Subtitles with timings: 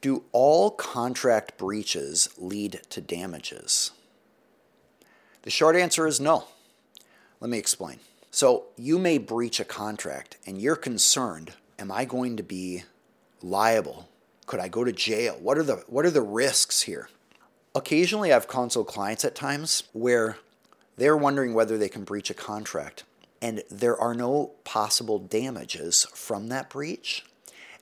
[0.00, 3.90] Do all contract breaches lead to damages?
[5.42, 6.44] The short answer is no.
[7.40, 8.00] Let me explain.
[8.30, 12.84] So, you may breach a contract and you're concerned am I going to be
[13.42, 14.08] liable?
[14.46, 15.36] Could I go to jail?
[15.40, 17.08] What are the, what are the risks here?
[17.74, 20.36] Occasionally, I've counseled clients at times where
[20.96, 23.04] they're wondering whether they can breach a contract
[23.40, 27.24] and there are no possible damages from that breach.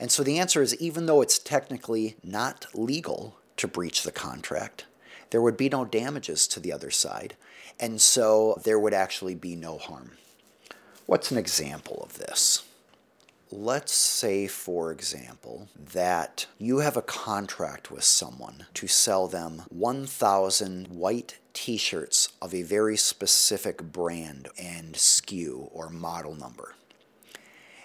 [0.00, 4.86] And so the answer is even though it's technically not legal to breach the contract,
[5.30, 7.36] there would be no damages to the other side.
[7.80, 10.12] And so there would actually be no harm.
[11.06, 12.64] What's an example of this?
[13.50, 20.88] Let's say, for example, that you have a contract with someone to sell them 1,000
[20.88, 26.74] white t shirts of a very specific brand and SKU or model number.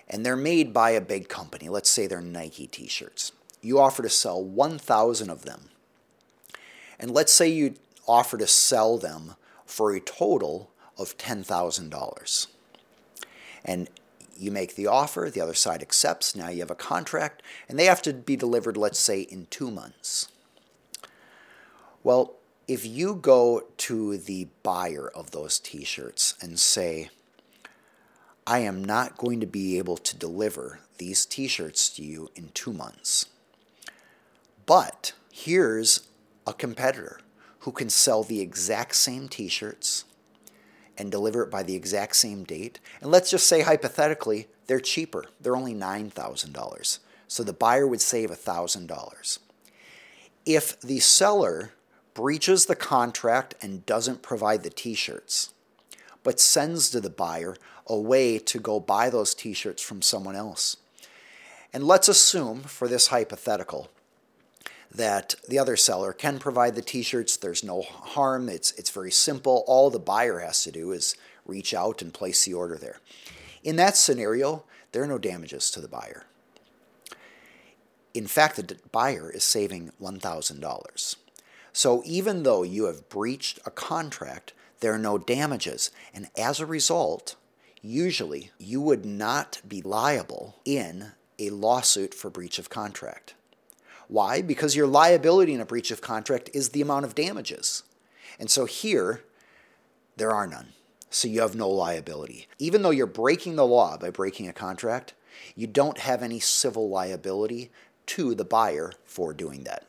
[0.09, 1.69] And they're made by a big company.
[1.69, 3.31] Let's say they're Nike t shirts.
[3.61, 5.69] You offer to sell 1,000 of them.
[6.99, 7.75] And let's say you
[8.07, 12.47] offer to sell them for a total of $10,000.
[13.65, 13.89] And
[14.37, 17.85] you make the offer, the other side accepts, now you have a contract, and they
[17.85, 20.27] have to be delivered, let's say, in two months.
[22.03, 22.35] Well,
[22.67, 27.09] if you go to the buyer of those t shirts and say,
[28.45, 32.49] I am not going to be able to deliver these t shirts to you in
[32.53, 33.27] two months,
[34.65, 36.07] but here's
[36.45, 37.19] a competitor
[37.59, 40.03] who can sell the exact same t shirts
[40.97, 42.79] and deliver it by the exact same date.
[43.01, 45.25] And let's just say hypothetically, they're cheaper.
[45.41, 46.99] They're only $9,000.
[47.27, 49.39] So the buyer would save $1,000.
[50.45, 51.73] If the seller
[52.13, 55.53] breaches the contract and doesn't provide the t shirts,
[56.23, 57.55] but sends to the buyer
[57.87, 60.77] a way to go buy those t shirts from someone else.
[61.73, 63.89] And let's assume, for this hypothetical,
[64.93, 67.35] that the other seller can provide the t-shirts.
[67.35, 68.47] There's no harm.
[68.47, 69.63] It's it's very simple.
[69.65, 72.99] All the buyer has to do is reach out and place the order there.
[73.63, 76.25] In that scenario, there are no damages to the buyer.
[78.13, 81.15] In fact, the buyer is saving $1,000.
[81.73, 85.91] So even though you have breached a contract, there are no damages.
[86.13, 87.37] And as a result,
[87.81, 93.33] usually you would not be liable in a lawsuit for breach of contract.
[94.09, 94.41] Why?
[94.41, 97.83] Because your liability in a breach of contract is the amount of damages.
[98.37, 99.23] And so here,
[100.17, 100.73] there are none.
[101.09, 102.49] So you have no liability.
[102.59, 105.13] Even though you're breaking the law by breaking a contract,
[105.55, 107.71] you don't have any civil liability
[108.07, 109.85] to the buyer for doing that.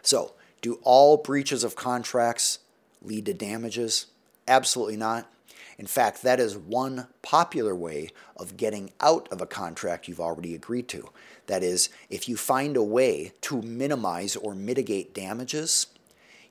[0.00, 0.32] So,
[0.62, 2.60] do all breaches of contracts
[3.02, 4.06] lead to damages?
[4.46, 5.30] Absolutely not.
[5.78, 10.54] In fact, that is one popular way of getting out of a contract you've already
[10.54, 11.10] agreed to.
[11.46, 15.86] That is, if you find a way to minimize or mitigate damages,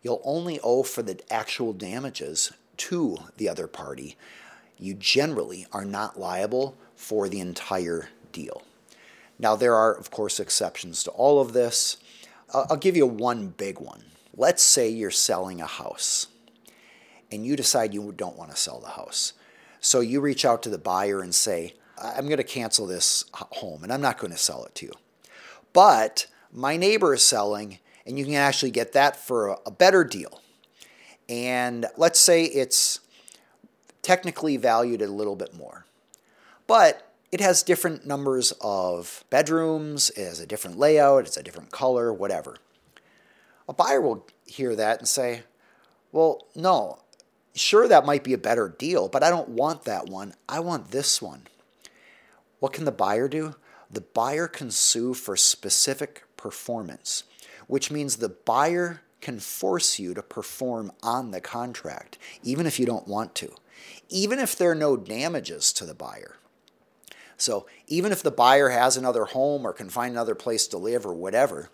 [0.02, 4.16] you'll only owe for the actual damages to the other party.
[4.78, 8.64] You generally are not liable for the entire deal.
[9.40, 11.98] Now, there are, of course, exceptions to all of this.
[12.54, 14.04] Uh, I'll give you one big one.
[14.36, 16.28] Let's say you're selling a house
[17.32, 19.34] and you decide you don't want to sell the house.
[19.80, 23.84] So you reach out to the buyer and say, I'm going to cancel this home
[23.84, 24.94] and I'm not going to sell it to you.
[25.74, 30.42] But my neighbor is selling and you can actually get that for a better deal.
[31.30, 33.02] And let's say it's
[34.02, 35.86] technically valued a little bit more.
[36.66, 41.72] But it has different numbers of bedrooms, it has a different layout, it's a different
[41.72, 42.56] color, whatever.
[43.68, 45.42] A buyer will hear that and say,
[46.14, 47.00] Well, no,
[47.58, 50.36] Sure, that might be a better deal, but I don't want that one.
[50.48, 51.48] I want this one.
[52.60, 53.56] What can the buyer do?
[53.90, 57.24] The buyer can sue for specific performance,
[57.66, 62.86] which means the buyer can force you to perform on the contract, even if you
[62.86, 63.52] don't want to,
[64.08, 66.36] even if there are no damages to the buyer.
[67.38, 71.08] So, even if the buyer has another home or can find another place to live
[71.08, 71.70] or whatever,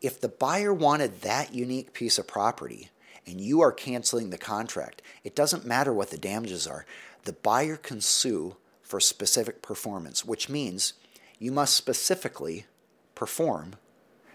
[0.00, 2.90] if the buyer wanted that unique piece of property,
[3.26, 6.84] and you are canceling the contract, it doesn't matter what the damages are.
[7.24, 10.94] The buyer can sue for specific performance, which means
[11.38, 12.66] you must specifically
[13.14, 13.76] perform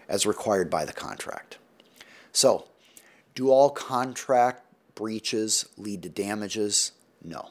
[0.08, 1.58] as required by the contract.
[2.32, 2.66] So,
[3.34, 4.64] do all contract
[4.94, 6.92] breaches lead to damages?
[7.24, 7.50] No.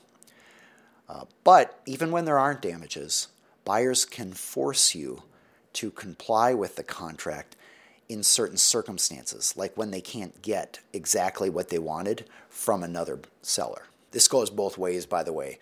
[1.07, 3.29] Uh, but even when there aren't damages,
[3.65, 5.23] buyers can force you
[5.73, 7.55] to comply with the contract
[8.09, 13.83] in certain circumstances, like when they can't get exactly what they wanted from another seller.
[14.11, 15.59] This goes both ways, by the way.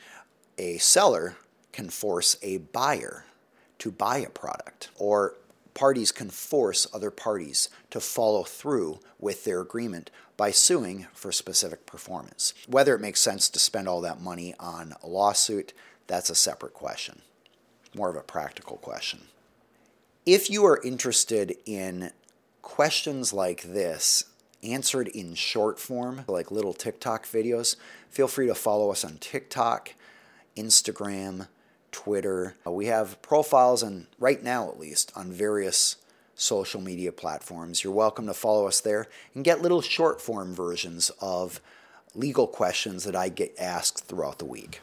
[0.57, 1.35] A seller
[1.73, 3.25] can force a buyer
[3.79, 5.35] to buy a product, or
[5.73, 11.85] parties can force other parties to follow through with their agreement by suing for specific
[11.85, 12.53] performance.
[12.67, 15.73] Whether it makes sense to spend all that money on a lawsuit,
[16.07, 17.21] that's a separate question,
[17.93, 19.27] more of a practical question.
[20.25, 22.11] If you are interested in
[22.67, 24.25] questions like this
[24.61, 27.77] answered in short form, like little TikTok videos,
[28.09, 29.93] feel free to follow us on TikTok,
[30.57, 31.47] Instagram,
[31.93, 32.57] Twitter.
[32.67, 35.95] Uh, we have profiles, and right now at least, on various
[36.35, 37.85] social media platforms.
[37.85, 41.61] You're welcome to follow us there and get little short form versions of
[42.13, 44.81] legal questions that I get asked throughout the week.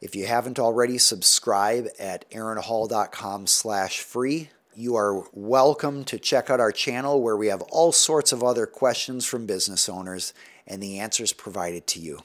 [0.00, 4.50] If you haven't already, subscribe at aaronhall.com slash free.
[4.76, 8.66] You are welcome to check out our channel where we have all sorts of other
[8.66, 10.34] questions from business owners
[10.66, 12.24] and the answers provided to you.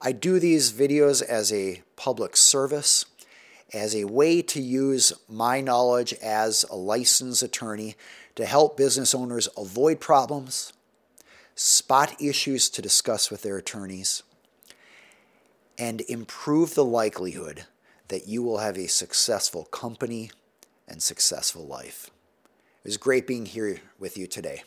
[0.00, 3.04] I do these videos as a public service
[3.74, 7.94] as a way to use my knowledge as a licensed attorney
[8.36, 10.72] to help business owners avoid problems,
[11.54, 14.22] spot issues to discuss with their attorneys,
[15.76, 17.66] and improve the likelihood
[18.08, 20.30] that you will have a successful company
[20.88, 22.10] and successful life.
[22.84, 24.62] It was great being here with you today.